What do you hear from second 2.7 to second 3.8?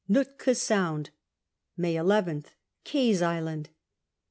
Kaye^s Island.